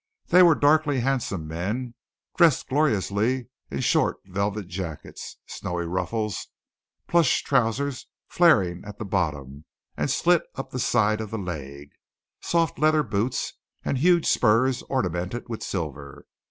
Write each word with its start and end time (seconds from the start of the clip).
They 0.29 0.41
were 0.41 0.55
darkly 0.55 1.01
handsome 1.01 1.47
men, 1.47 1.93
dressed 2.35 2.67
gloriously 2.67 3.49
in 3.69 3.81
short 3.81 4.17
velvet 4.25 4.65
jackets, 4.67 5.37
snowy 5.45 5.85
ruffles, 5.85 6.47
plush 7.07 7.43
trousers 7.43 8.07
flaring 8.27 8.83
at 8.83 8.97
the 8.97 9.05
bottom, 9.05 9.65
and 9.95 10.09
slit 10.09 10.41
up 10.55 10.71
the 10.71 10.79
side 10.79 11.21
of 11.21 11.29
the 11.29 11.37
leg, 11.37 11.91
soft 12.41 12.79
leather 12.79 13.03
boots, 13.03 13.53
and 13.85 13.99
huge 13.99 14.25
spurs 14.25 14.81
ornamented 14.89 15.47
with 15.47 15.61
silver. 15.61 16.25